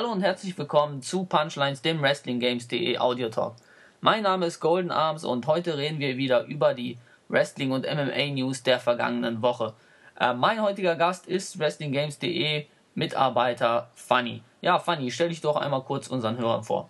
[0.00, 3.56] Hallo und herzlich willkommen zu Punchlines, dem WrestlingGames.de Audio Talk.
[4.00, 6.96] Mein Name ist Golden Arms und heute reden wir wieder über die
[7.28, 9.74] Wrestling- und MMA-News der vergangenen Woche.
[10.18, 14.42] Äh, mein heutiger Gast ist WrestlingGames.de Mitarbeiter Funny.
[14.62, 16.88] Ja, Funny, stell dich doch einmal kurz unseren Hörern vor.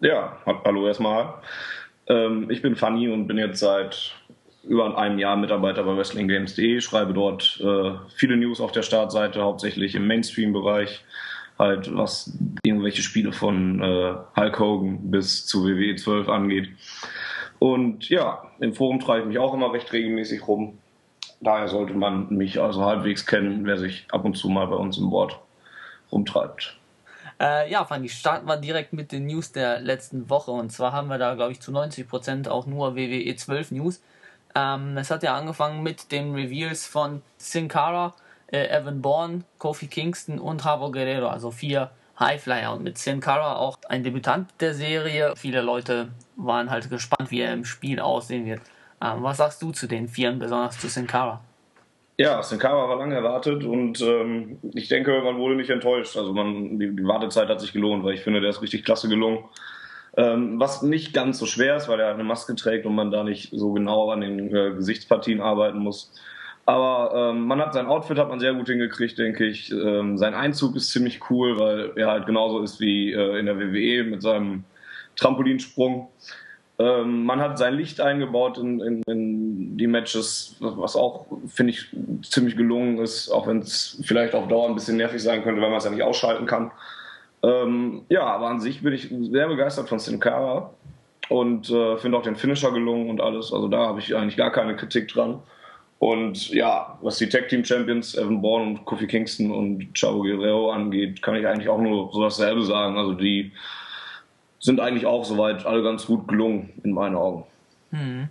[0.00, 1.36] Ja, hallo erstmal.
[2.06, 4.14] Ähm, ich bin Funny und bin jetzt seit
[4.62, 9.94] über einem Jahr Mitarbeiter bei WrestlingGames.de, schreibe dort äh, viele News auf der Startseite, hauptsächlich
[9.94, 11.02] im Mainstream-Bereich
[11.58, 16.68] halt was irgendwelche Spiele von äh, Hulk Hogan bis zu WWE 12 angeht.
[17.58, 20.78] Und ja, im Forum treibe ich mich auch immer recht regelmäßig rum.
[21.40, 24.98] Daher sollte man mich also halbwegs kennen, wer sich ab und zu mal bei uns
[24.98, 25.38] im Board
[26.12, 26.76] rumtreibt.
[27.38, 30.50] Äh, ja, Fanny, starten wir direkt mit den News der letzten Woche.
[30.50, 34.02] Und zwar haben wir da, glaube ich, zu 90% auch nur WWE 12 News.
[34.54, 38.14] Ähm, es hat ja angefangen mit den Reveals von Sin Cara
[38.48, 42.72] äh, Evan Bourne, Kofi Kingston und Havo Guerrero, also vier Highflyer.
[42.72, 45.34] Und mit Sin Cara auch ein Debütant der Serie.
[45.36, 48.60] Viele Leute waren halt gespannt, wie er im Spiel aussehen wird.
[49.02, 51.40] Ähm, was sagst du zu den Vieren, besonders zu Sin Cara?
[52.18, 56.16] Ja, Sin Cara war lange erwartet und ähm, ich denke, man wurde nicht enttäuscht.
[56.16, 59.08] Also man, die, die, Wartezeit hat sich gelohnt, weil ich finde, der ist richtig klasse
[59.08, 59.44] gelungen.
[60.16, 63.22] Ähm, was nicht ganz so schwer ist, weil er eine Maske trägt und man da
[63.22, 66.10] nicht so genau an den äh, Gesichtspartien arbeiten muss.
[66.66, 69.70] Aber ähm, man hat sein Outfit hat man sehr gut hingekriegt, denke ich.
[69.70, 73.58] Ähm, sein Einzug ist ziemlich cool, weil er halt genauso ist wie äh, in der
[73.58, 74.64] WWE mit seinem
[75.14, 76.08] Trampolinsprung.
[76.78, 81.88] Ähm, man hat sein Licht eingebaut in, in, in die Matches, was auch, finde ich,
[82.22, 85.70] ziemlich gelungen ist, auch wenn es vielleicht auf Dauer ein bisschen nervig sein könnte, weil
[85.70, 86.72] man es ja nicht ausschalten kann.
[87.42, 90.70] Ähm, ja, aber an sich bin ich sehr begeistert von Sin Cara
[91.28, 93.52] und äh, finde auch den Finisher gelungen und alles.
[93.52, 95.40] Also da habe ich eigentlich gar keine Kritik dran.
[96.06, 100.70] Und ja, was die Tag Team Champions Evan Bourne und Kofi Kingston und Chavo Guerrero
[100.70, 102.96] angeht, kann ich eigentlich auch nur so dasselbe sagen.
[102.96, 103.50] Also die
[104.60, 107.44] sind eigentlich auch soweit alle ganz gut gelungen in meinen Augen.
[107.90, 108.28] Hm.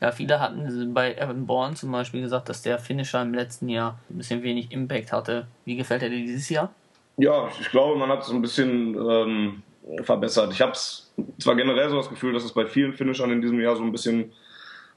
[0.00, 3.98] Ja, viele hatten bei Evan Bourne zum Beispiel gesagt, dass der Finisher im letzten Jahr
[4.08, 5.48] ein bisschen wenig Impact hatte.
[5.66, 6.72] Wie gefällt er dir dieses Jahr?
[7.18, 9.62] Ja, ich glaube, man hat es ein bisschen ähm,
[10.02, 10.50] verbessert.
[10.50, 13.76] Ich habe zwar generell so das Gefühl, dass es bei vielen Finishern in diesem Jahr
[13.76, 14.32] so ein bisschen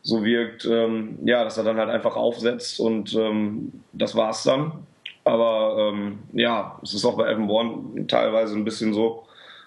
[0.01, 4.71] so wirkt, ähm, ja, dass er dann halt einfach aufsetzt und ähm, das war's dann.
[5.25, 9.25] Aber ähm, ja, es ist auch bei Evan Bourne teilweise ein bisschen so.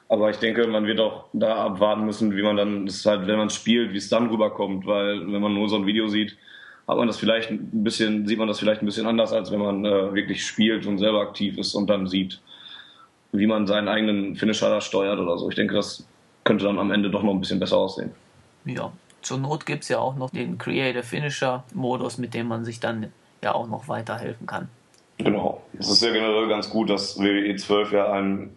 [0.08, 3.38] Aber ich denke, man wird auch da abwarten müssen, wie man dann, das halt, wenn
[3.38, 6.36] man spielt, wie es dann rüberkommt, weil wenn man nur so ein Video sieht,
[6.86, 9.60] hat man das vielleicht ein bisschen, sieht man das vielleicht ein bisschen anders, als wenn
[9.60, 12.40] man äh, wirklich spielt und selber aktiv ist und dann sieht,
[13.32, 15.48] wie man seinen eigenen Finisher da steuert oder so.
[15.48, 16.06] Ich denke, das
[16.44, 18.10] könnte dann am Ende doch noch ein bisschen besser aussehen.
[18.64, 18.92] Ja,
[19.22, 22.80] zur Not gibt es ja auch noch den Creative Finisher Modus, mit dem man sich
[22.80, 23.12] dann
[23.42, 24.68] ja auch noch weiterhelfen kann.
[25.18, 25.62] Genau.
[25.78, 28.50] Es ist ja generell ganz gut, dass WWE 12 ja einem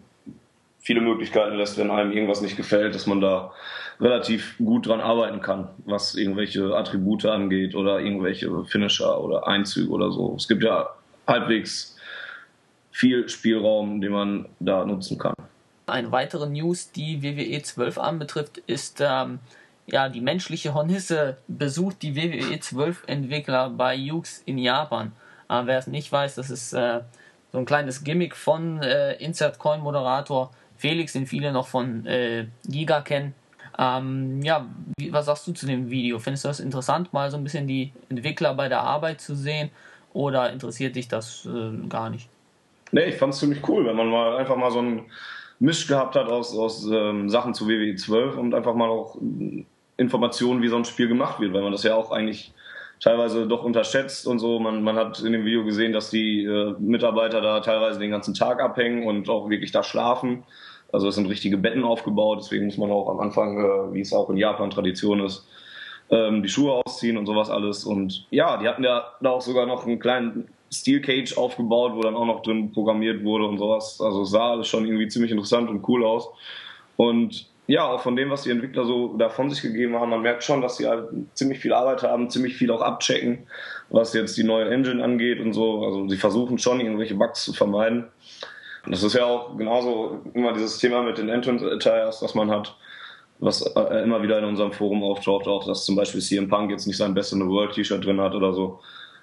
[0.78, 3.52] viele Möglichkeiten lässt, wenn einem irgendwas nicht gefällt, dass man da
[4.00, 10.12] relativ gut dran arbeiten kann, was irgendwelche Attribute angeht oder irgendwelche Finisher oder Einzüge oder
[10.12, 10.34] so.
[10.36, 10.88] Es gibt ja
[11.26, 11.96] halbwegs
[12.90, 15.34] viel Spielraum, den man da nutzen kann.
[15.86, 19.38] Eine weitere News, die WWE 12 anbetrifft, ist ähm,
[19.86, 25.12] ja, die menschliche Hornisse besucht die WWE 12 Entwickler bei Yux in Japan.
[25.48, 27.00] Äh, wer es nicht weiß, das ist äh,
[27.52, 32.46] so ein kleines Gimmick von äh, Insert Coin Moderator Felix, den viele noch von äh,
[32.66, 33.34] Giga kennen.
[33.78, 34.66] Ähm, ja,
[34.98, 36.18] wie, was sagst du zu dem Video?
[36.18, 39.70] Findest du das interessant, mal so ein bisschen die Entwickler bei der Arbeit zu sehen?
[40.12, 42.28] Oder interessiert dich das äh, gar nicht?
[42.90, 45.02] Nee, ich fand es ziemlich cool, wenn man mal einfach mal so einen
[45.58, 49.16] Misch gehabt hat aus, aus ähm, Sachen zu WWE 12 und einfach mal auch
[49.96, 52.52] Informationen, wie so ein Spiel gemacht wird, weil man das ja auch eigentlich
[53.00, 54.58] teilweise doch unterschätzt und so.
[54.58, 58.34] Man, man hat in dem Video gesehen, dass die äh, Mitarbeiter da teilweise den ganzen
[58.34, 60.44] Tag abhängen und auch wirklich da schlafen.
[60.92, 64.12] Also es sind richtige Betten aufgebaut, deswegen muss man auch am Anfang, äh, wie es
[64.12, 65.46] auch in Japan Tradition ist,
[66.10, 67.84] ähm, die Schuhe ausziehen und sowas alles.
[67.84, 72.00] Und ja, die hatten ja da auch sogar noch einen kleinen Steel Cage aufgebaut, wo
[72.00, 74.00] dann auch noch drin programmiert wurde und sowas.
[74.00, 76.28] Also sah alles schon irgendwie ziemlich interessant und cool aus.
[76.96, 80.22] Und ja, auch von dem, was die Entwickler so da von sich gegeben haben, man
[80.22, 83.46] merkt schon, dass sie halt ziemlich viel Arbeit haben, ziemlich viel auch abchecken,
[83.90, 85.84] was jetzt die neue Engine angeht und so.
[85.84, 88.06] Also sie versuchen schon, irgendwelche Bugs zu vermeiden.
[88.84, 92.76] Und das ist ja auch genauso immer dieses Thema mit den Entrance-Attires, was man hat,
[93.40, 96.86] was äh, immer wieder in unserem Forum auftaucht, auch dass zum Beispiel CM Punk jetzt
[96.86, 98.78] nicht sein Best in the World T-Shirt drin hat oder so.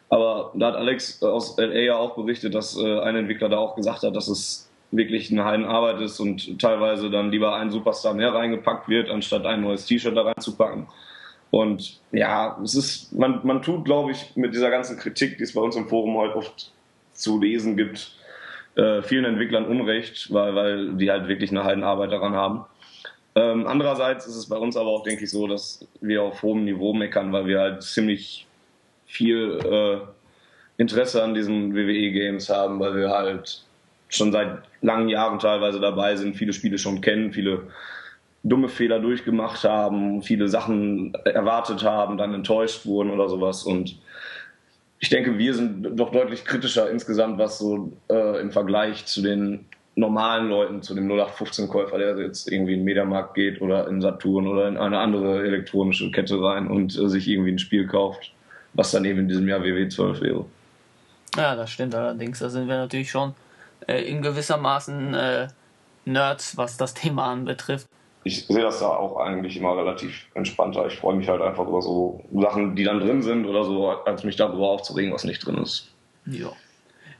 [0.09, 3.75] Aber da hat Alex aus LA ja auch berichtet, dass äh, ein Entwickler da auch
[3.75, 8.33] gesagt hat, dass es wirklich eine Heidenarbeit ist und teilweise dann lieber ein Superstar mehr
[8.33, 10.87] reingepackt wird, anstatt ein neues T-Shirt da reinzupacken.
[11.51, 15.53] Und ja, es ist, man, man tut, glaube ich, mit dieser ganzen Kritik, die es
[15.53, 16.71] bei uns im Forum heute oft
[17.11, 18.11] zu lesen gibt,
[18.75, 22.65] äh, vielen Entwicklern Unrecht, weil, weil die halt wirklich eine Heidenarbeit daran haben.
[23.35, 26.65] Ähm, andererseits ist es bei uns aber auch, denke ich, so, dass wir auf hohem
[26.65, 28.47] Niveau meckern, weil wir halt ziemlich
[29.05, 33.63] viel äh, Interesse an diesen WWE-Games haben, weil wir halt
[34.15, 37.63] schon seit langen Jahren teilweise dabei sind, viele Spiele schon kennen, viele
[38.43, 43.63] dumme Fehler durchgemacht haben, viele Sachen erwartet haben, dann enttäuscht wurden oder sowas.
[43.63, 43.97] Und
[44.99, 49.65] ich denke, wir sind doch deutlich kritischer insgesamt, was so äh, im Vergleich zu den
[49.95, 54.47] normalen Leuten, zu dem 0815-Käufer, der jetzt irgendwie in den Mediamarkt geht oder in Saturn
[54.47, 58.33] oder in eine andere elektronische Kette rein und äh, sich irgendwie ein Spiel kauft,
[58.73, 60.45] was dann eben in diesem Jahr WW12 wäre.
[61.37, 62.39] Ja, das stimmt allerdings.
[62.39, 63.33] Da sind wir natürlich schon
[63.87, 65.47] äh, in gewissermaßen äh,
[66.05, 67.87] Nerds, was das Thema anbetrifft.
[68.25, 70.87] Ich sehe das da auch eigentlich immer relativ entspannter.
[70.87, 74.23] Ich freue mich halt einfach über so Sachen, die dann drin sind oder so, als
[74.23, 75.91] mich darüber aufzuregen, was nicht drin ist.
[76.25, 76.53] Ja.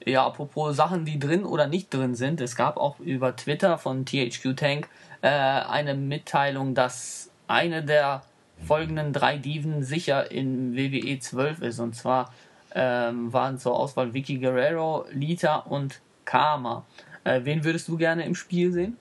[0.06, 2.42] Ja, apropos Sachen, die drin oder nicht drin sind.
[2.42, 4.90] Es gab auch über Twitter von THQ Tank
[5.22, 8.22] äh, eine Mitteilung, dass eine der
[8.66, 11.80] folgenden drei Diven sicher in WWE 12 ist.
[11.80, 12.34] Und zwar
[12.76, 16.86] ähm, waren zur Auswahl Vicky Guerrero, Lita und Karma.
[17.24, 18.98] Äh, wen würdest du gerne im Spiel sehen?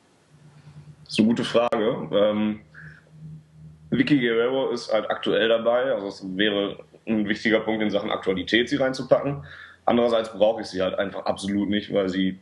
[1.05, 2.09] Das ist eine gute Frage.
[2.13, 2.61] Ähm,
[3.91, 8.69] Vicky Guerrero ist halt aktuell dabei, also es wäre ein wichtiger Punkt in Sachen Aktualität,
[8.69, 9.45] sie reinzupacken.
[9.85, 12.39] Andererseits brauche ich sie halt einfach absolut nicht, weil sie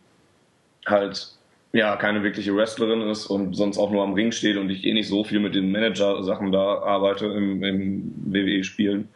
[0.86, 1.32] halt
[1.72, 4.92] ja keine wirkliche Wrestlerin ist und sonst auch nur am Ring steht und ich eh
[4.92, 9.08] nicht so viel mit den Manager-Sachen da arbeite im, im WWE-Spielen.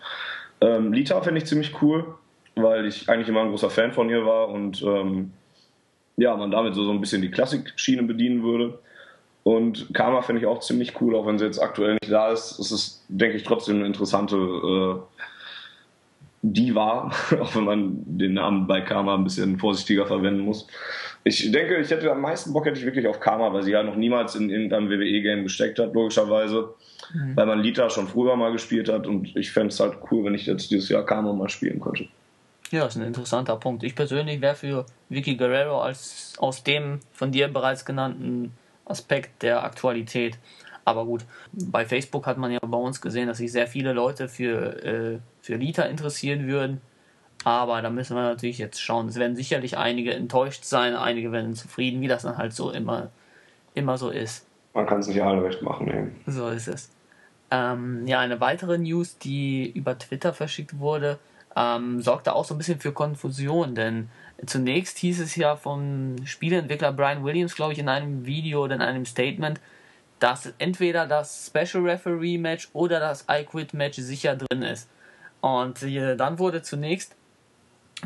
[0.61, 2.15] Ähm, Lita finde ich ziemlich cool,
[2.55, 5.33] weil ich eigentlich immer ein großer Fan von ihr war und ähm,
[6.17, 8.79] ja, man damit so, so ein bisschen die Klassik-Schiene bedienen würde.
[9.43, 12.59] Und Karma finde ich auch ziemlich cool, auch wenn sie jetzt aktuell nicht da ist.
[12.59, 15.01] Es ist, denke ich, trotzdem eine interessante äh,
[16.43, 20.67] Diva, auch wenn man den Namen bei Karma ein bisschen vorsichtiger verwenden muss.
[21.25, 23.83] Ich denke, ich hätte am meisten Bock hätte ich wirklich auf Karma, weil sie ja
[23.83, 26.75] noch niemals in irgendeinem WWE-Game gesteckt hat, logischerweise.
[27.13, 27.37] Mhm.
[27.37, 30.35] Weil man Lita schon früher mal gespielt hat und ich fände es halt cool, wenn
[30.35, 32.09] ich jetzt dieses Jahr Karma mal spielen könnte.
[32.75, 33.83] Ja, das ist ein interessanter Punkt.
[33.83, 38.53] Ich persönlich wäre für Vicky Guerrero als aus dem von dir bereits genannten
[38.85, 40.39] Aspekt der Aktualität
[40.85, 44.29] aber gut, bei Facebook hat man ja bei uns gesehen, dass sich sehr viele Leute
[44.29, 46.81] für, äh, für Lita interessieren würden.
[47.45, 49.09] Aber da müssen wir natürlich jetzt schauen.
[49.09, 53.11] Es werden sicherlich einige enttäuscht sein, einige werden zufrieden, wie das dann halt so immer,
[53.75, 54.47] immer so ist.
[54.73, 56.07] Man kann es nicht alle recht machen, ey.
[56.27, 56.91] So ist es.
[57.51, 61.19] Ähm, ja, eine weitere News, die über Twitter verschickt wurde,
[61.57, 64.09] ähm, sorgte auch so ein bisschen für Konfusion, denn
[64.47, 68.83] zunächst hieß es ja vom Spieleentwickler Brian Williams, glaube ich, in einem Video oder in
[68.83, 69.61] einem Statement,
[70.19, 74.89] dass entweder das Special Referee Match oder das I Quit Match sicher drin ist.
[75.41, 77.15] Und äh, dann wurde zunächst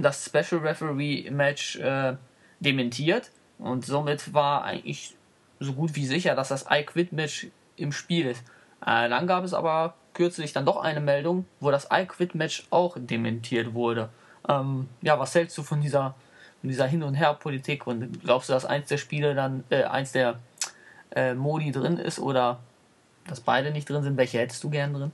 [0.01, 2.17] das Special Referee Match äh,
[2.61, 5.17] dementiert und somit war eigentlich
[5.61, 8.43] so gut wie sicher, dass das I Quit Match im Spiel ist.
[8.85, 12.67] Äh, dann gab es aber kürzlich dann doch eine Meldung, wo das I Quit Match
[12.71, 14.09] auch dementiert wurde.
[14.49, 16.17] Ähm, ja, was hältst du von dieser,
[16.61, 20.11] von dieser Hin- und Her-Politik und glaubst du, dass eins der Spiele dann, äh, eins
[20.11, 20.41] der
[21.15, 22.59] äh, Modi drin ist oder
[23.29, 24.17] dass beide nicht drin sind.
[24.17, 25.13] Welche hättest du gern drin?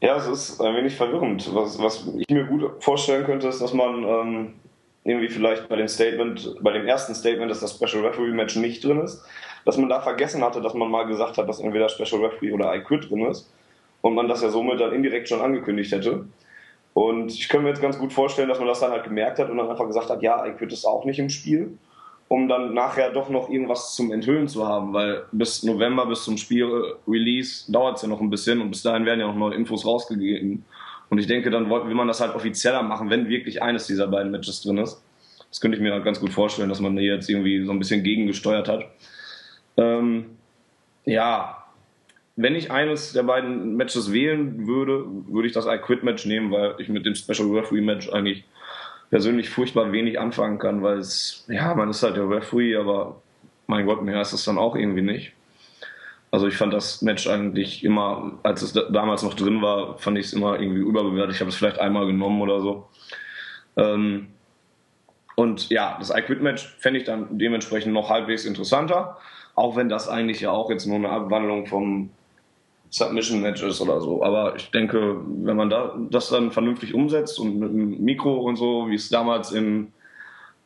[0.00, 1.52] Ja, es ist ein wenig verwirrend.
[1.52, 4.54] Was, was ich mir gut vorstellen könnte, ist, dass man ähm,
[5.02, 8.84] irgendwie vielleicht bei dem Statement, bei dem ersten Statement, dass das Special Referee Match nicht
[8.84, 9.24] drin ist,
[9.64, 12.72] dass man da vergessen hatte, dass man mal gesagt hat, dass entweder Special Referee oder
[12.76, 13.50] I Quit drin ist
[14.04, 16.26] und man das ja somit dann indirekt schon angekündigt hätte.
[16.92, 19.50] Und ich könnte mir jetzt ganz gut vorstellen, dass man das dann halt gemerkt hat
[19.50, 21.78] und dann einfach gesagt hat, ja, I Quit ist auch nicht im Spiel
[22.28, 26.36] um dann nachher doch noch irgendwas zum Enthüllen zu haben, weil bis November, bis zum
[26.36, 29.84] Spiel-Release dauert es ja noch ein bisschen und bis dahin werden ja noch neue Infos
[29.86, 30.64] rausgegeben.
[31.10, 34.32] Und ich denke, dann will man das halt offizieller machen, wenn wirklich eines dieser beiden
[34.32, 35.02] Matches drin ist.
[35.50, 38.02] Das könnte ich mir ganz gut vorstellen, dass man hier jetzt irgendwie so ein bisschen
[38.02, 38.86] gegengesteuert hat.
[39.76, 40.36] Ähm,
[41.04, 41.63] ja,
[42.36, 46.50] wenn ich eines der beiden Matches wählen würde, würde ich das I Quit Match nehmen,
[46.50, 48.44] weil ich mit dem Special Referee Match eigentlich
[49.10, 53.20] persönlich furchtbar wenig anfangen kann, weil es, ja, man ist halt der Referee, aber
[53.66, 55.32] mein Gott, mehr ist es dann auch irgendwie nicht.
[56.32, 60.26] Also ich fand das Match eigentlich immer, als es damals noch drin war, fand ich
[60.26, 61.36] es immer irgendwie überbewertet.
[61.36, 62.88] Ich habe es vielleicht einmal genommen oder so.
[63.76, 64.28] Ähm,
[65.36, 69.18] und ja, das I Quit Match fände ich dann dementsprechend noch halbwegs interessanter,
[69.54, 72.10] auch wenn das eigentlich ja auch jetzt nur eine Abwandlung vom
[72.94, 74.22] Submission Matches oder so.
[74.22, 78.54] Aber ich denke, wenn man da, das dann vernünftig umsetzt und mit einem Mikro und
[78.54, 79.92] so, wie es damals in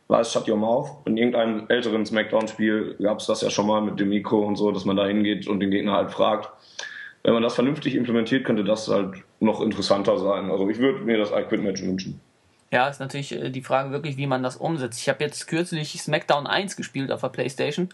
[0.08, 0.90] war es Shut Your Mouth.
[1.06, 4.70] In irgendeinem älteren Smackdown-Spiel gab es das ja schon mal mit dem Mikro und so,
[4.73, 6.50] dass man da hingeht und den Gegner halt fragt.
[7.23, 10.50] Wenn man das vernünftig implementiert, könnte das halt noch interessanter sein.
[10.50, 12.20] Also ich würde mir das I Quit Match wünschen.
[12.70, 15.00] Ja, ist natürlich äh, die Frage wirklich, wie man das umsetzt.
[15.00, 17.88] Ich habe jetzt kürzlich SmackDown 1 gespielt auf der Playstation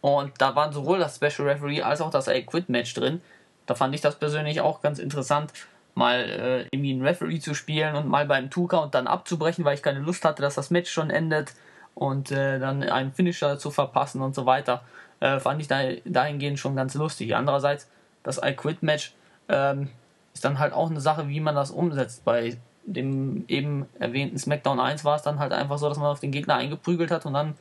[0.00, 3.20] und da waren sowohl das Special Referee als auch das I Quit Match drin.
[3.66, 5.52] Da fand ich das persönlich auch ganz interessant,
[5.94, 9.82] mal äh, irgendwie einen Referee zu spielen und mal beim Two-Count dann abzubrechen, weil ich
[9.82, 11.52] keine Lust hatte, dass das Match schon endet
[11.94, 14.82] und äh, dann einen Finisher zu verpassen und so weiter.
[15.20, 17.36] Äh, fand ich da, dahingehend schon ganz lustig.
[17.36, 17.88] Andererseits,
[18.22, 19.14] das I Quit Match
[19.48, 19.90] ähm,
[20.34, 22.24] ist dann halt auch eine Sache, wie man das umsetzt.
[22.24, 26.20] Bei dem eben erwähnten SmackDown 1 war es dann halt einfach so, dass man auf
[26.20, 27.54] den Gegner eingeprügelt hat und dann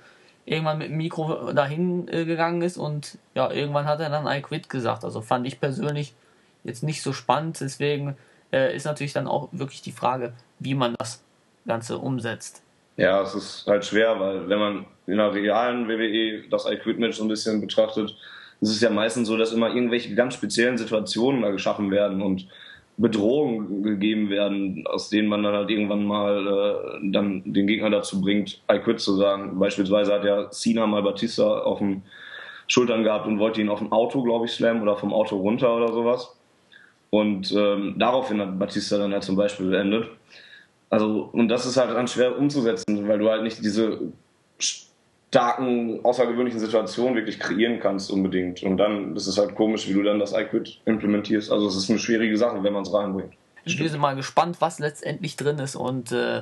[0.45, 4.41] irgendwann mit dem Mikro dahin äh, gegangen ist und ja, irgendwann hat er dann I
[4.41, 5.03] quit gesagt.
[5.03, 6.13] Also fand ich persönlich
[6.63, 8.17] jetzt nicht so spannend, deswegen
[8.51, 11.23] äh, ist natürlich dann auch wirklich die Frage, wie man das
[11.65, 12.61] Ganze umsetzt.
[12.97, 16.99] Ja, es ist halt schwer, weil wenn man in einer realen WWE das I quit
[16.99, 18.15] Match so ein bisschen betrachtet,
[18.59, 22.47] ist es ja meistens so, dass immer irgendwelche ganz speziellen Situationen da geschaffen werden und
[23.01, 28.21] Bedrohungen gegeben werden, aus denen man dann halt irgendwann mal äh, dann den Gegner dazu
[28.21, 29.59] bringt, I quit zu sagen.
[29.59, 32.03] Beispielsweise hat ja Cena mal Batista auf den
[32.67, 35.75] Schultern gehabt und wollte ihn auf dem Auto, glaube ich, slammen oder vom Auto runter
[35.75, 36.37] oder sowas.
[37.09, 40.07] Und ähm, daraufhin hat Batista dann halt zum Beispiel beendet.
[40.89, 44.11] Also, und das ist halt dann schwer umzusetzen, weil du halt nicht diese
[45.31, 48.63] starken, außergewöhnlichen Situationen wirklich kreieren kannst unbedingt.
[48.63, 51.49] Und dann ist es halt komisch, wie du dann das iQuid implementierst.
[51.49, 53.33] Also es ist eine schwierige Sache, wenn man es reinbringt.
[53.63, 56.41] Ich bin mal gespannt, was letztendlich drin ist und äh,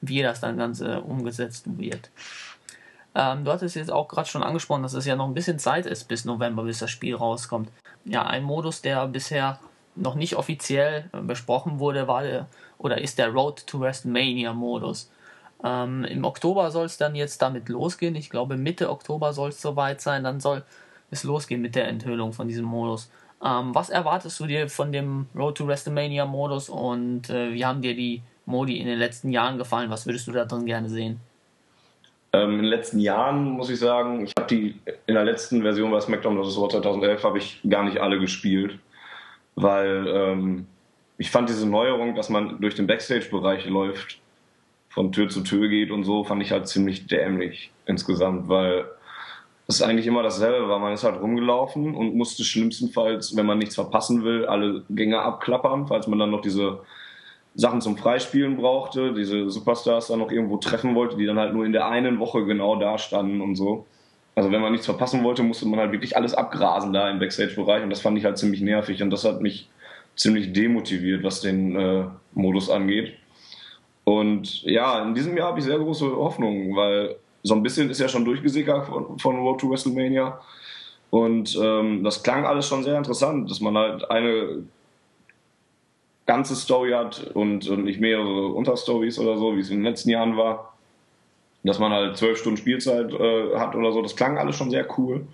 [0.00, 2.10] wie das dann ganz äh, umgesetzt wird.
[3.14, 5.84] Ähm, du hattest jetzt auch gerade schon angesprochen, dass es ja noch ein bisschen Zeit
[5.84, 7.68] ist bis November, bis das Spiel rauskommt.
[8.06, 9.58] Ja, ein Modus, der bisher
[9.96, 12.46] noch nicht offiziell äh, besprochen wurde, war der,
[12.78, 15.10] oder ist der Road to WrestleMania Modus.
[15.64, 18.14] Ähm, Im Oktober soll es dann jetzt damit losgehen.
[18.14, 20.24] Ich glaube, Mitte Oktober soll es soweit sein.
[20.24, 20.64] Dann soll
[21.10, 23.10] es losgehen mit der Enthüllung von diesem Modus.
[23.44, 27.80] Ähm, was erwartest du dir von dem Road to WrestleMania Modus und äh, wie haben
[27.80, 29.90] dir die Modi in den letzten Jahren gefallen?
[29.90, 31.20] Was würdest du da drin gerne sehen?
[32.32, 35.90] Ähm, in den letzten Jahren muss ich sagen, ich habe die in der letzten Version
[35.90, 36.58] bei SmackDown vs.
[36.58, 38.78] Raw 2011 habe ich gar nicht alle gespielt,
[39.56, 40.66] weil ähm,
[41.16, 44.20] ich fand diese Neuerung, dass man durch den Backstage-Bereich läuft,
[44.90, 48.84] von Tür zu Tür geht und so, fand ich halt ziemlich dämlich insgesamt, weil
[49.68, 50.80] es eigentlich immer dasselbe war.
[50.80, 55.86] Man ist halt rumgelaufen und musste schlimmstenfalls, wenn man nichts verpassen will, alle Gänge abklappern,
[55.86, 56.80] falls man dann noch diese
[57.54, 61.64] Sachen zum Freispielen brauchte, diese Superstars dann noch irgendwo treffen wollte, die dann halt nur
[61.64, 63.86] in der einen Woche genau da standen und so.
[64.34, 67.82] Also wenn man nichts verpassen wollte, musste man halt wirklich alles abgrasen da im Backstage-Bereich
[67.84, 69.68] und das fand ich halt ziemlich nervig und das hat mich
[70.16, 72.04] ziemlich demotiviert, was den äh,
[72.34, 73.14] Modus angeht.
[74.10, 77.14] Und ja, in diesem Jahr habe ich sehr große Hoffnung, weil
[77.44, 80.40] so ein bisschen ist ja schon durchgesickert von, von Road to WrestleMania.
[81.10, 84.64] Und ähm, das klang alles schon sehr interessant, dass man halt eine
[86.26, 90.10] ganze Story hat und, und nicht mehrere Unterstories oder so, wie es in den letzten
[90.10, 90.74] Jahren war.
[91.62, 94.02] Dass man halt zwölf Stunden Spielzeit äh, hat oder so.
[94.02, 95.24] Das klang alles schon sehr cool.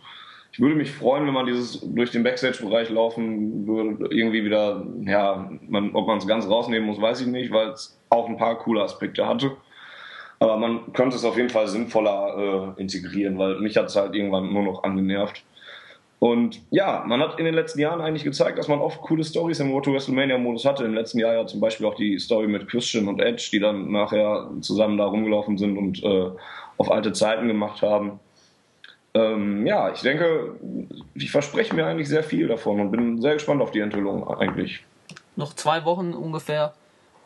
[0.57, 5.51] Ich würde mich freuen, wenn man dieses durch den Backstage-Bereich laufen würde, irgendwie wieder, ja,
[5.69, 8.59] man, ob man es ganz rausnehmen muss, weiß ich nicht, weil es auch ein paar
[8.61, 9.51] coole Aspekte hatte.
[10.39, 14.15] Aber man könnte es auf jeden Fall sinnvoller äh, integrieren, weil mich hat es halt
[14.15, 15.45] irgendwann nur noch angenervt.
[16.21, 19.61] Und ja, man hat in den letzten Jahren eigentlich gezeigt, dass man oft coole Stories
[19.61, 20.87] im Road to WrestleMania-Modus hatte.
[20.87, 23.93] Im letzten Jahr ja zum Beispiel auch die Story mit Christian und Edge, die dann
[23.93, 26.31] nachher zusammen da rumgelaufen sind und äh,
[26.79, 28.21] auf alte Zeiten gemacht haben.
[29.17, 30.57] Ähm, ja, ich denke,
[31.15, 34.85] ich verspreche mir eigentlich sehr viel davon und bin sehr gespannt auf die Enthüllung eigentlich.
[35.37, 36.75] Noch zwei Wochen ungefähr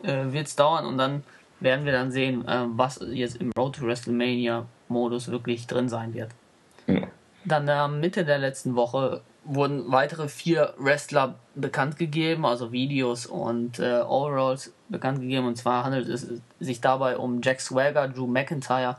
[0.04, 1.24] äh, wird es dauern und dann
[1.58, 6.14] werden wir dann sehen, äh, was jetzt im Road to WrestleMania Modus wirklich drin sein
[6.14, 6.30] wird.
[6.86, 7.08] Ja.
[7.44, 13.80] Dann äh, Mitte der letzten Woche wurden weitere vier Wrestler bekannt gegeben, also Videos und
[13.80, 15.46] äh, Overalls bekannt gegeben.
[15.46, 16.28] Und zwar handelt es
[16.60, 18.98] sich dabei um Jack Swagger, Drew McIntyre,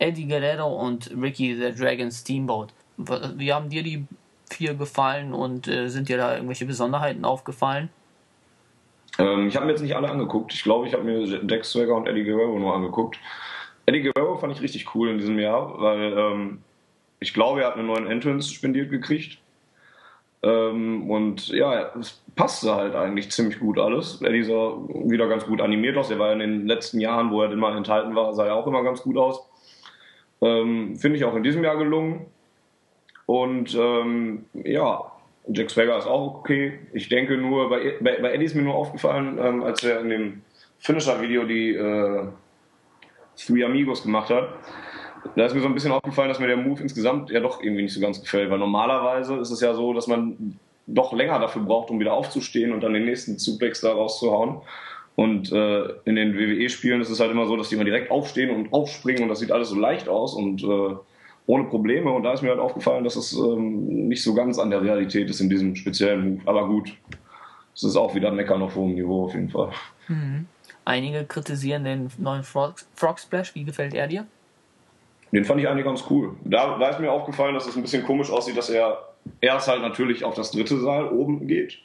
[0.00, 2.72] Eddie Guerrero und Ricky the Dragon Steamboat.
[2.96, 4.04] Wie haben dir die
[4.50, 7.88] vier gefallen und äh, sind dir da irgendwelche Besonderheiten aufgefallen?
[9.18, 10.52] Ähm, ich habe mir jetzt nicht alle angeguckt.
[10.52, 13.18] Ich glaube, ich habe mir Dex Swagger und Eddie Guerrero nur angeguckt.
[13.86, 16.62] Eddie Guerrero fand ich richtig cool in diesem Jahr, weil ähm,
[17.20, 19.38] ich glaube, er hat einen neuen Entrance spendiert gekriegt.
[20.42, 24.22] Ähm, und ja, es passte halt eigentlich ziemlich gut alles.
[24.22, 26.10] Eddie sah wieder ganz gut animiert aus.
[26.10, 28.82] Er war in den letzten Jahren, wo er mal enthalten war, sah er auch immer
[28.82, 29.46] ganz gut aus.
[30.42, 32.26] Ähm, Finde ich auch in diesem Jahr gelungen.
[33.26, 35.12] Und ähm, ja,
[35.48, 36.78] Jack Swagger ist auch okay.
[36.92, 40.08] Ich denke nur, bei, bei, bei Eddie ist mir nur aufgefallen, ähm, als er in
[40.10, 40.42] dem
[40.78, 42.24] Finisher-Video die äh,
[43.36, 44.48] Three Amigos gemacht hat.
[45.36, 47.82] Da ist mir so ein bisschen aufgefallen, dass mir der Move insgesamt ja doch irgendwie
[47.82, 51.62] nicht so ganz gefällt, weil normalerweise ist es ja so, dass man doch länger dafür
[51.62, 54.62] braucht, um wieder aufzustehen und dann den nächsten Suplex da rauszuhauen.
[55.20, 58.48] Und äh, in den WWE-Spielen ist es halt immer so, dass die immer direkt aufstehen
[58.48, 60.96] und aufspringen und das sieht alles so leicht aus und äh,
[61.44, 62.10] ohne Probleme.
[62.10, 65.28] Und da ist mir halt aufgefallen, dass es ähm, nicht so ganz an der Realität
[65.28, 66.40] ist in diesem speziellen Move.
[66.46, 66.96] Aber gut,
[67.74, 69.72] es ist auch wieder Meckern auf hohem Niveau auf jeden Fall.
[70.08, 70.46] Mhm.
[70.86, 73.54] Einige kritisieren den neuen Frog, Frog Splash.
[73.54, 74.26] Wie gefällt er dir?
[75.32, 76.34] Den fand ich eigentlich ganz cool.
[76.46, 78.96] Da, da ist mir aufgefallen, dass es ein bisschen komisch aussieht, dass er
[79.42, 81.78] erst halt natürlich auf das dritte Seil oben geht.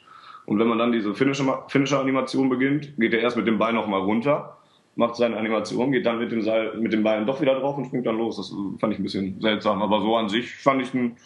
[0.46, 4.56] Und wenn man dann diese Finisher-Animation beginnt, geht er erst mit dem Bein nochmal runter,
[4.94, 7.86] macht seine Animation, geht dann mit dem, Seil, mit dem Bein doch wieder drauf und
[7.86, 8.36] springt dann los.
[8.36, 9.82] Das fand ich ein bisschen seltsam.
[9.82, 11.16] Aber so an sich fand ich ihn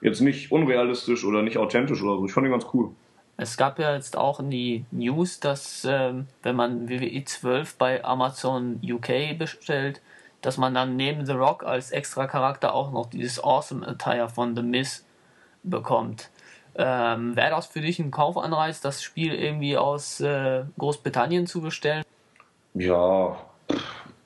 [0.00, 2.26] jetzt nicht unrealistisch oder nicht authentisch oder so.
[2.26, 2.90] Ich fand ihn ganz cool.
[3.38, 8.04] Es gab ja jetzt auch in die News, dass ähm, wenn man WWE 12 bei
[8.04, 10.00] Amazon UK bestellt,
[10.40, 14.54] dass man dann neben The Rock als extra Charakter auch noch dieses Awesome Attire von
[14.54, 15.04] The Miz
[15.62, 16.30] bekommt.
[16.78, 22.04] Ähm, Wäre das für dich ein Kaufanreiz, das Spiel irgendwie aus äh, Großbritannien zu bestellen?
[22.74, 23.36] Ja,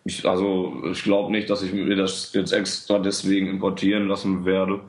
[0.04, 4.80] ich, also ich glaube nicht, dass ich mir das jetzt extra deswegen importieren lassen werde.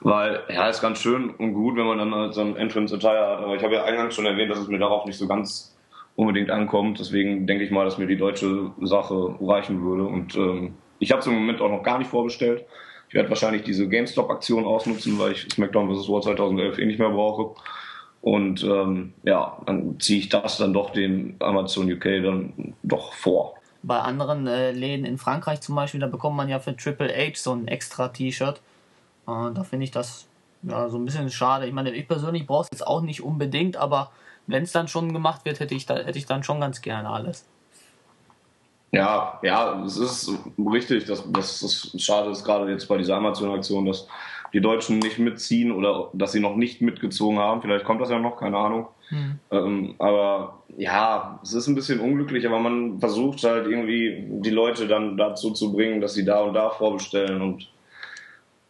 [0.00, 3.36] Weil, ja, ist ganz schön und gut, wenn man dann halt so ein Entrance Attire
[3.36, 3.44] hat.
[3.44, 5.76] Aber ich habe ja eingangs schon erwähnt, dass es mir darauf nicht so ganz
[6.16, 6.98] unbedingt ankommt.
[6.98, 10.04] Deswegen denke ich mal, dass mir die deutsche Sache reichen würde.
[10.04, 12.64] Und ähm, ich habe es im Moment auch noch gar nicht vorbestellt.
[13.10, 16.08] Ich werde wahrscheinlich diese GameStop-Aktion ausnutzen, weil ich SmackDown vs.
[16.08, 17.60] War 2011 eh nicht mehr brauche.
[18.22, 23.54] Und ähm, ja, dann ziehe ich das dann doch den Amazon UK dann doch vor.
[23.82, 27.32] Bei anderen äh, Läden in Frankreich zum Beispiel, da bekommt man ja für Triple H
[27.34, 28.60] so ein extra T-Shirt.
[29.26, 30.28] Äh, da finde ich das
[30.62, 31.66] ja so ein bisschen schade.
[31.66, 34.12] Ich meine, ich persönlich brauche es jetzt auch nicht unbedingt, aber
[34.46, 37.10] wenn es dann schon gemacht wird, hätte ich, da, hätte ich dann schon ganz gerne
[37.10, 37.44] alles.
[38.92, 43.86] Ja, ja, es ist richtig, dass, dass es schade ist, gerade jetzt bei dieser Amazon-Aktion,
[43.86, 44.08] dass
[44.52, 47.62] die Deutschen nicht mitziehen oder dass sie noch nicht mitgezogen haben.
[47.62, 48.88] Vielleicht kommt das ja noch, keine Ahnung.
[49.10, 49.38] Mhm.
[49.52, 54.88] Ähm, aber ja, es ist ein bisschen unglücklich, aber man versucht halt irgendwie die Leute
[54.88, 57.68] dann dazu zu bringen, dass sie da und da vorbestellen und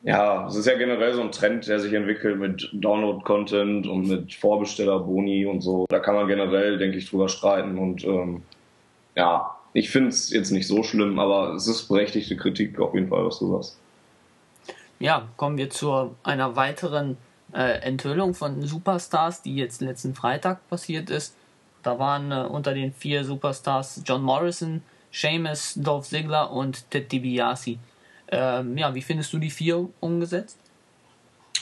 [0.02, 4.32] ja, es ist ja generell so ein Trend, der sich entwickelt mit Download-Content und mit
[4.34, 5.84] Vorbesteller-Boni und so.
[5.90, 7.76] Da kann man generell, denke ich, drüber streiten.
[7.76, 8.42] Und ähm,
[9.14, 13.08] ja, ich finde es jetzt nicht so schlimm, aber es ist berechtigte Kritik auf jeden
[13.08, 13.78] Fall, was du sagst.
[14.98, 17.16] Ja, kommen wir zu einer weiteren
[17.54, 21.34] äh, Enthüllung von Superstars, die jetzt letzten Freitag passiert ist.
[21.82, 27.78] Da waren äh, unter den vier Superstars John Morrison, Seamus, Dolph Ziggler und Ted DiBiase.
[28.28, 30.58] Ähm, ja, wie findest du die vier umgesetzt?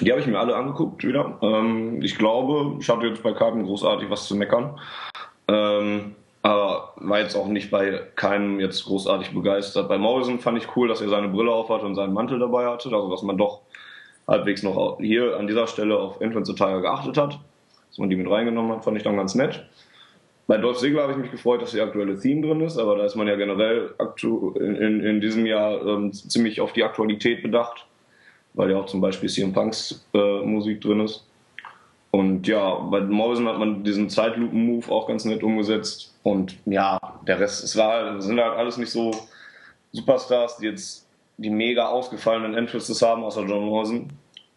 [0.00, 1.38] Die habe ich mir alle angeguckt wieder.
[1.42, 4.78] Ähm, ich glaube, ich hatte jetzt bei Karten großartig was zu meckern.
[5.48, 9.88] Ähm, aber war jetzt auch nicht bei keinem jetzt großartig begeistert.
[9.88, 12.66] Bei Morrison fand ich cool, dass er seine Brille auf hatte und seinen Mantel dabei
[12.66, 12.90] hatte.
[12.90, 13.62] Also, dass man doch
[14.26, 17.38] halbwegs noch hier an dieser Stelle auf Entrance Attire geachtet hat.
[17.88, 19.66] Dass man die mit reingenommen hat, fand ich dann ganz nett.
[20.46, 23.04] Bei Dolph Ziggler habe ich mich gefreut, dass die aktuelle Theme drin ist, aber da
[23.04, 23.94] ist man ja generell
[24.54, 27.86] in, in, in diesem Jahr ähm, ziemlich auf die Aktualität bedacht,
[28.54, 31.27] weil ja auch zum Beispiel CM Punks äh, Musik drin ist.
[32.10, 36.14] Und ja, bei Morrison hat man diesen Zeitlupen-Move auch ganz nett umgesetzt.
[36.22, 39.10] Und ja, der Rest, es war, sind halt alles nicht so
[39.92, 44.12] Superstars, die jetzt die mega ausgefallenen Entrances haben, außer John Morrison.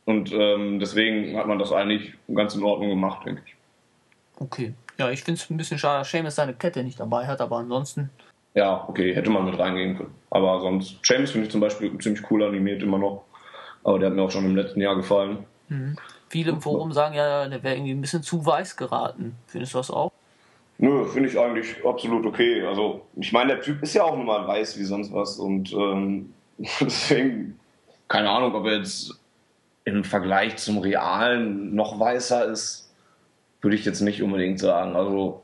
[0.05, 3.55] Und ähm, deswegen hat man das eigentlich ganz in Ordnung gemacht, denke ich.
[4.39, 4.73] Okay.
[4.97, 7.57] Ja, ich finde es ein bisschen schade, dass Seamus seine Kette nicht dabei hat, aber
[7.57, 8.09] ansonsten.
[8.53, 10.13] Ja, okay, hätte man mit reingehen können.
[10.29, 13.23] Aber sonst, Seamus finde ich zum Beispiel ziemlich cool animiert immer noch.
[13.83, 15.45] Aber der hat mir auch schon im letzten Jahr gefallen.
[15.69, 15.95] Mhm.
[16.31, 19.35] Viele im Forum sagen ja, der wäre irgendwie ein bisschen zu weiß geraten.
[19.47, 20.11] Findest du das auch?
[20.77, 22.65] Nö, finde ich eigentlich absolut okay.
[22.65, 25.71] Also, ich meine, der Typ ist ja auch nun mal weiß wie sonst was und
[25.73, 27.59] ähm, deswegen,
[28.07, 29.19] keine Ahnung, ob er jetzt
[29.85, 32.91] im Vergleich zum Realen noch weißer ist
[33.61, 34.95] würde ich jetzt nicht unbedingt sagen.
[34.95, 35.43] Also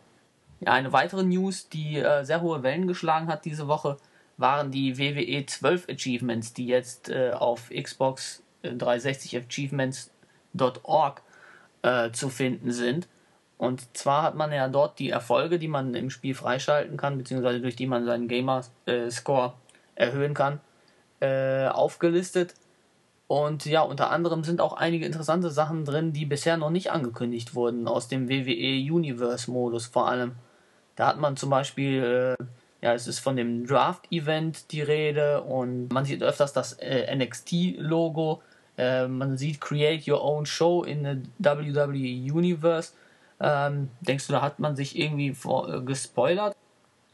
[0.60, 3.98] ja, eine weitere News, die äh, sehr hohe Wellen geschlagen hat diese Woche,
[4.38, 9.38] waren die WWE 12 Achievements, die jetzt äh, auf Xbox 360
[10.58, 11.22] Achievements.org
[11.82, 13.08] äh, zu finden sind.
[13.58, 17.60] Und zwar hat man ja dort die Erfolge, die man im Spiel freischalten kann, beziehungsweise
[17.60, 19.54] durch die man seinen Gamer-Score
[19.96, 20.60] äh, erhöhen kann,
[21.22, 22.54] äh, aufgelistet.
[23.28, 27.56] Und ja, unter anderem sind auch einige interessante Sachen drin, die bisher noch nicht angekündigt
[27.56, 30.36] wurden, aus dem WWE Universe Modus vor allem.
[30.96, 32.44] Da hat man zum Beispiel, äh,
[32.82, 38.42] ja, es ist von dem Draft-Event die Rede und man sieht öfters das äh, NXT-Logo.
[38.78, 42.94] Äh, man sieht Create Your Own Show in the WWE Universe.
[43.40, 46.56] Ähm, denkst du, da hat man sich irgendwie vor, äh, gespoilert?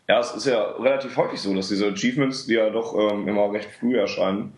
[0.08, 3.52] Ja, es ist ja relativ häufig so, dass diese Achievements, die ja doch ähm, immer
[3.52, 4.54] recht früh erscheinen,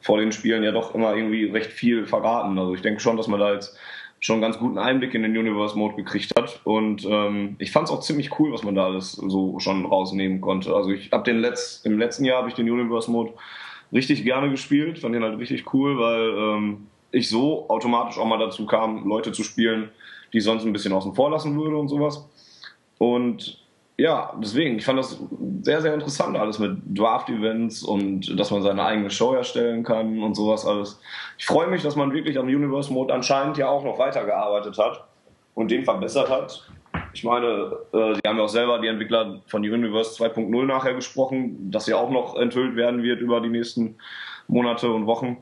[0.00, 2.58] vor den Spielen ja doch immer irgendwie recht viel verraten.
[2.58, 3.76] Also ich denke schon, dass man da jetzt
[4.20, 6.60] schon einen ganz guten Einblick in den Universe Mode gekriegt hat.
[6.64, 10.40] Und ähm, ich fand es auch ziemlich cool, was man da alles so schon rausnehmen
[10.40, 10.74] konnte.
[10.74, 13.32] Also ich habe den Letz-, im letzten Jahr habe ich den Universe Mode
[13.94, 18.38] richtig gerne gespielt, fand den halt richtig cool, weil ähm, ich so automatisch auch mal
[18.38, 19.90] dazu kam, Leute zu spielen,
[20.32, 22.28] die ich sonst ein bisschen außen vor lassen würde und sowas.
[22.98, 23.64] Und
[23.96, 25.20] ja, deswegen, ich fand das
[25.62, 30.34] sehr, sehr interessant alles mit Draft-Events und dass man seine eigene Show erstellen kann und
[30.34, 31.00] sowas alles.
[31.38, 35.04] Ich freue mich, dass man wirklich am Universe Mode anscheinend ja auch noch weitergearbeitet hat
[35.54, 36.68] und den verbessert hat.
[37.14, 41.70] Ich meine, äh, die haben ja auch selber, die Entwickler von Universe 2.0 nachher gesprochen,
[41.70, 43.96] dass ja auch noch enthüllt werden wird über die nächsten
[44.48, 45.38] Monate und Wochen.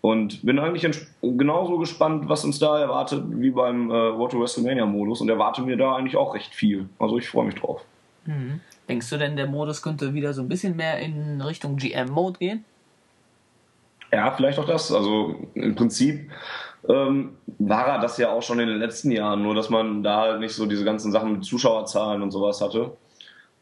[0.00, 0.84] Und bin eigentlich
[1.22, 5.76] genauso gespannt, was uns da erwartet, wie beim äh, World to WrestleMania-Modus und erwarte mir
[5.76, 6.88] da eigentlich auch recht viel.
[6.98, 7.84] Also ich freue mich drauf.
[8.26, 8.60] Mhm.
[8.88, 12.64] Denkst du denn, der Modus könnte wieder so ein bisschen mehr in Richtung GM-Mode gehen?
[14.12, 14.92] Ja, vielleicht auch das.
[14.92, 16.32] Also im Prinzip
[16.88, 20.22] ähm, war er das ja auch schon in den letzten Jahren, nur dass man da
[20.22, 22.92] halt nicht so diese ganzen Sachen mit Zuschauerzahlen und sowas hatte.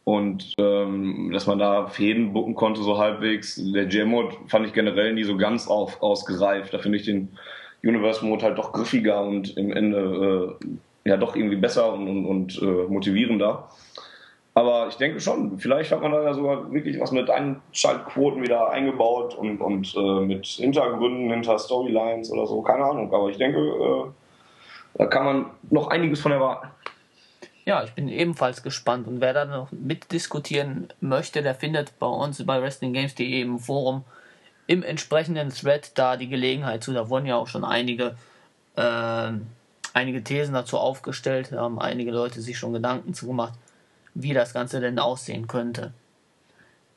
[0.05, 3.61] Und ähm, dass man da Fäden bucken konnte, so halbwegs.
[3.73, 6.73] Der J-Mode fand ich generell nie so ganz auf, ausgereift.
[6.73, 7.29] Da finde ich den
[7.83, 12.63] Universe-Mode halt doch griffiger und im Ende äh, ja doch irgendwie besser und, und, und
[12.63, 13.69] äh, motivierender.
[14.55, 18.71] Aber ich denke schon, vielleicht hat man da ja sogar wirklich was mit Einschaltquoten wieder
[18.71, 23.15] eingebaut und, und äh, mit Hintergründen, hinter Storylines oder so, keine Ahnung.
[23.15, 24.05] Aber ich denke, äh,
[24.95, 26.69] da kann man noch einiges von erwarten.
[27.65, 32.45] Ja, ich bin ebenfalls gespannt und wer da noch mitdiskutieren möchte, der findet bei uns
[32.45, 34.05] bei WrestlingGames.de im Forum
[34.67, 36.93] im entsprechenden Thread da die Gelegenheit zu.
[36.93, 38.17] Da wurden ja auch schon einige,
[38.77, 39.33] äh,
[39.93, 43.55] einige Thesen dazu aufgestellt, da haben einige Leute sich schon Gedanken zu gemacht,
[44.15, 45.93] wie das Ganze denn aussehen könnte.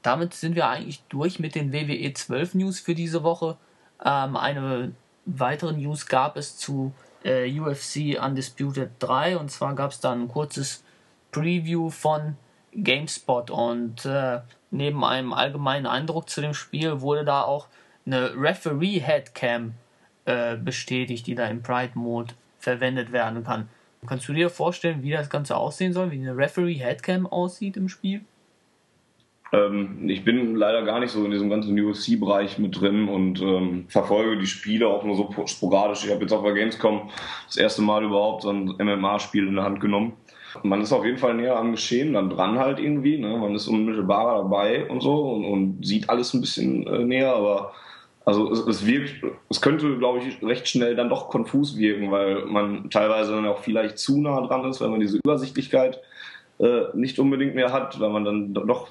[0.02, 3.58] Damit sind wir eigentlich durch mit den WWE 12 News für diese Woche.
[4.04, 4.92] Ähm, eine
[5.26, 10.28] weitere News gab es zu äh, UFC Undisputed 3 und zwar gab es dann ein
[10.28, 10.84] kurzes
[11.32, 12.36] Preview von
[12.76, 17.68] GameSpot und äh, neben einem allgemeinen Eindruck zu dem Spiel wurde da auch
[18.06, 19.74] eine Referee Headcam
[20.26, 23.70] äh, bestätigt, die da im Pride Mode verwendet werden kann.
[24.08, 27.90] Kannst du dir vorstellen, wie das Ganze aussehen soll, wie eine Referee Headcam aussieht im
[27.90, 28.22] Spiel?
[29.54, 33.86] Ähm, ich bin leider gar nicht so in diesem ganzen UFC-Bereich mit drin und ähm,
[33.88, 36.04] verfolge die Spiele auch nur so sporadisch.
[36.06, 37.10] Ich habe jetzt auch bei Gamescom
[37.46, 40.14] das erste Mal überhaupt so ein MMA-Spiel in der Hand genommen.
[40.64, 43.18] Man ist auf jeden Fall näher am Geschehen, dann dran halt irgendwie.
[43.18, 43.38] Ne?
[43.38, 47.74] Man ist unmittelbarer dabei und so und, und sieht alles ein bisschen äh, näher, aber
[48.26, 52.46] also es, es wirkt, es könnte, glaube ich, recht schnell dann doch konfus wirken, weil
[52.46, 56.00] man teilweise dann auch vielleicht zu nah dran ist, weil man diese Übersichtlichkeit
[56.60, 58.88] äh, nicht unbedingt mehr hat, weil man dann doch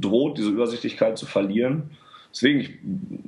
[0.00, 1.90] droht, diese Übersichtlichkeit zu verlieren.
[2.32, 2.70] Deswegen, ich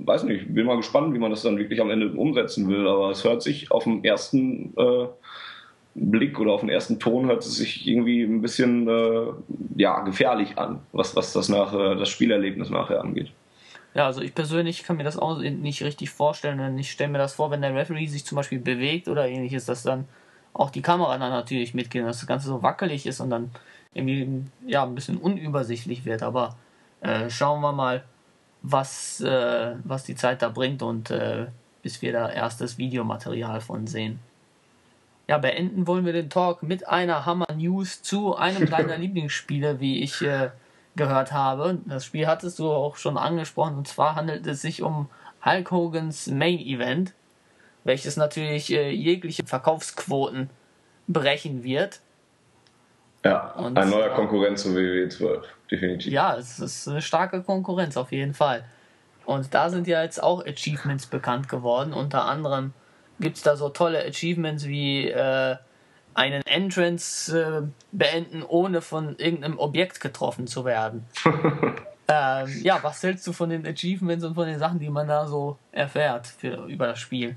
[0.06, 3.10] weiß nicht, bin mal gespannt, wie man das dann wirklich am Ende umsetzen will, aber
[3.10, 5.06] es hört sich auf den ersten äh,
[5.96, 9.26] Blick oder auf den ersten Ton hört es sich irgendwie ein bisschen äh,
[9.76, 13.32] ja, gefährlich an, was, was das, nach, das Spielerlebnis nachher angeht.
[13.94, 16.58] Ja, also ich persönlich kann mir das auch nicht richtig vorstellen.
[16.58, 19.66] Denn ich stelle mir das vor, wenn der Referee sich zum Beispiel bewegt oder ähnliches,
[19.66, 20.06] dass dann
[20.54, 23.50] auch die Kamera dann natürlich mitgeht, dass das Ganze so wackelig ist und dann
[23.94, 26.22] irgendwie ja, ein bisschen unübersichtlich wird.
[26.22, 26.56] Aber
[27.00, 28.02] äh, schauen wir mal,
[28.62, 31.46] was, äh, was die Zeit da bringt und äh,
[31.82, 34.20] bis wir da erstes Videomaterial von sehen.
[35.28, 40.22] Ja, beenden wollen wir den Talk mit einer Hammer-News zu einem deiner Lieblingsspiele, wie ich
[40.22, 40.50] äh,
[40.96, 41.78] gehört habe.
[41.86, 45.08] Das Spiel hattest du auch schon angesprochen und zwar handelt es sich um
[45.44, 47.14] Hulk Hogans Main Event
[47.84, 50.50] welches natürlich äh, jegliche Verkaufsquoten
[51.08, 52.00] brechen wird.
[53.24, 56.12] Ja, Und, ein neuer Konkurrent zu WWE 12, definitiv.
[56.12, 58.64] Ja, es ist eine starke Konkurrenz auf jeden Fall.
[59.24, 61.92] Und da sind ja jetzt auch Achievements bekannt geworden.
[61.92, 62.72] Unter anderem
[63.20, 65.56] gibt es da so tolle Achievements wie äh,
[66.14, 71.04] einen Entrance äh, beenden, ohne von irgendeinem Objekt getroffen zu werden.
[72.08, 75.26] ähm, ja, was hältst du von den Achievements und von den Sachen, die man da
[75.26, 77.36] so erfährt für, über das Spiel?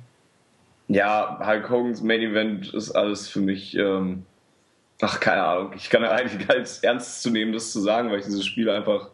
[0.88, 4.26] Ja, Hulk Hogan's Main Event ist alles für mich, ähm,
[5.02, 5.74] ach, keine Ahnung.
[5.76, 8.46] Ich kann ja eigentlich gar nichts ernst zu nehmen, das zu sagen, weil ich dieses
[8.46, 9.10] Spiel einfach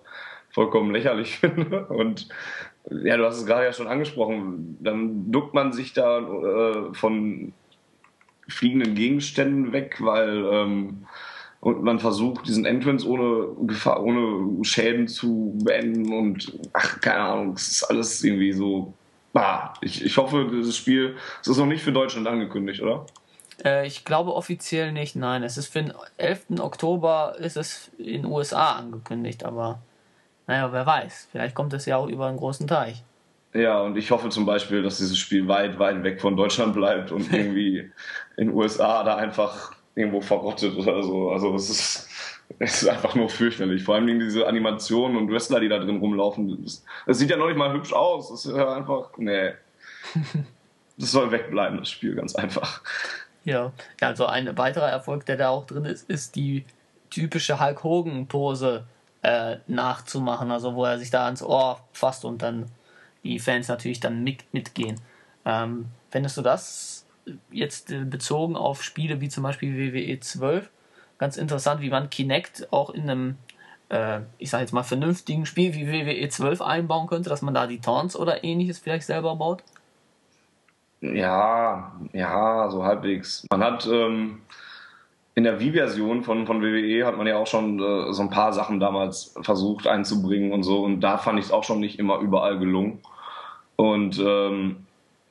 [0.50, 1.86] vollkommen lächerlich finde.
[1.86, 2.28] Und
[2.90, 4.78] ja, du hast es gerade ja schon angesprochen.
[4.82, 7.54] Dann duckt man sich da äh, von
[8.52, 11.06] fliegenden Gegenständen weg, weil ähm,
[11.60, 17.54] und man versucht, diesen Entrance ohne Gefahr, ohne Schäden zu beenden und ach, keine Ahnung,
[17.54, 18.94] es ist alles irgendwie so
[19.34, 23.06] Ah, ich, ich hoffe, dieses Spiel, es ist noch nicht für Deutschland angekündigt, oder?
[23.64, 25.44] Äh, ich glaube offiziell nicht, nein.
[25.44, 26.60] Es ist für den 11.
[26.60, 29.82] Oktober ist es in den USA angekündigt, aber
[30.48, 31.30] naja, wer weiß.
[31.32, 33.04] Vielleicht kommt es ja auch über einen großen Teich.
[33.54, 37.12] Ja, und ich hoffe zum Beispiel, dass dieses Spiel weit, weit weg von Deutschland bleibt
[37.12, 37.92] und irgendwie
[38.38, 41.32] in den USA da einfach irgendwo verrottet oder so.
[41.32, 42.10] Also es ist,
[42.60, 43.84] es ist einfach nur fürchterlich.
[43.84, 46.64] Vor allem diese Animationen und Wrestler, die da drin rumlaufen.
[46.64, 48.30] Das, das sieht ja noch nicht mal hübsch aus.
[48.30, 49.52] Das ist ja einfach, nee.
[50.98, 52.82] Das soll wegbleiben, das Spiel, ganz einfach.
[53.44, 56.64] Ja, ja also ein weiterer Erfolg, der da auch drin ist, ist die
[57.10, 58.84] typische Hulk Hogan-Pose
[59.24, 60.52] äh, nachzumachen.
[60.52, 62.68] Also wo er sich da ans Ohr fasst und dann
[63.24, 65.00] die Fans natürlich dann mit, mitgehen.
[65.46, 67.06] Ähm, findest du das
[67.52, 70.70] jetzt äh, bezogen auf Spiele wie zum Beispiel WWE 12
[71.22, 73.38] ganz interessant, wie man Kinect auch in einem,
[73.90, 77.68] äh, ich sag jetzt mal, vernünftigen Spiel wie WWE 12 einbauen könnte, dass man da
[77.68, 79.64] die Taunts oder ähnliches vielleicht selber baut?
[81.00, 83.46] Ja, ja, so halbwegs.
[83.52, 84.42] Man hat ähm,
[85.34, 88.52] in der Wii-Version von, von WWE hat man ja auch schon äh, so ein paar
[88.52, 90.84] Sachen damals versucht einzubringen und so.
[90.84, 93.00] Und da fand ich es auch schon nicht immer überall gelungen.
[93.78, 94.86] Und ähm,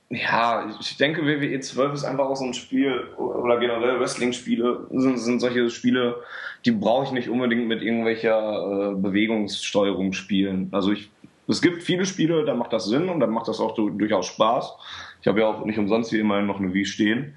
[0.08, 5.18] ja, ich denke, WWE 12 ist einfach auch so ein Spiel, oder generell Wrestling-Spiele sind,
[5.18, 6.16] sind solche Spiele,
[6.64, 10.68] die brauche ich nicht unbedingt mit irgendwelcher äh, Bewegungssteuerung spielen.
[10.72, 11.10] Also ich,
[11.46, 14.72] es gibt viele Spiele, da macht das Sinn und dann macht das auch durchaus Spaß.
[15.20, 17.34] Ich habe ja auch nicht umsonst hier immerhin noch eine Wii stehen.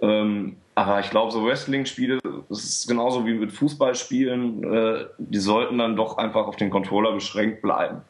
[0.00, 2.18] Ähm, aber ich glaube, so Wrestling-Spiele,
[2.50, 7.12] das ist genauso wie mit Fußballspielen, äh, die sollten dann doch einfach auf den Controller
[7.12, 8.02] beschränkt bleiben.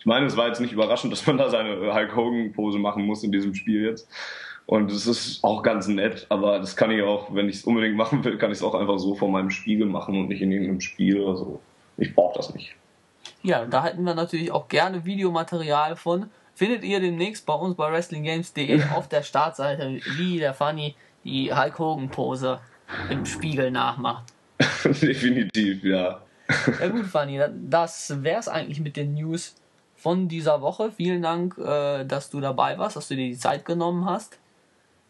[0.00, 3.22] Ich meine, es war jetzt nicht überraschend, dass man da seine Hulk Hogan-Pose machen muss
[3.22, 4.08] in diesem Spiel jetzt.
[4.66, 7.96] Und es ist auch ganz nett, aber das kann ich auch, wenn ich es unbedingt
[7.96, 10.50] machen will, kann ich es auch einfach so vor meinem Spiegel machen und nicht in
[10.50, 11.60] irgendeinem Spiel oder so.
[11.98, 12.74] Ich brauche das nicht.
[13.44, 16.30] Ja, da hätten wir natürlich auch gerne Videomaterial von.
[16.54, 20.96] Findet ihr demnächst bei uns bei WrestlingGames.de auf der Startseite, wie der Funny
[21.28, 22.60] die Hulk Hogan Pose
[23.10, 24.24] im Spiegel nachmacht.
[24.84, 26.20] Definitiv, ja.
[26.80, 29.54] Ja gut, Fanny, das wäre es eigentlich mit den News
[29.96, 30.90] von dieser Woche.
[30.90, 34.38] Vielen Dank, äh, dass du dabei warst, dass du dir die Zeit genommen hast.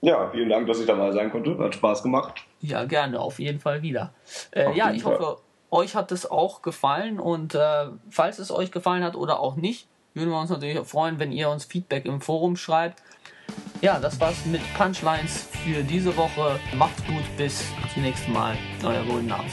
[0.00, 1.56] Ja, vielen Dank, dass ich dabei sein konnte.
[1.58, 2.44] Hat Spaß gemacht.
[2.60, 4.12] Ja, gerne, auf jeden Fall wieder.
[4.50, 5.38] Äh, ja, ich hoffe,
[5.70, 9.86] euch hat es auch gefallen und äh, falls es euch gefallen hat oder auch nicht,
[10.14, 13.02] würden wir uns natürlich freuen, wenn ihr uns Feedback im Forum schreibt.
[13.80, 16.58] Ja, das war's mit Punchlines für diese Woche.
[16.74, 17.64] Macht's gut, bis
[17.94, 18.56] zum nächsten Mal.
[18.82, 19.52] Euer Golden Arms.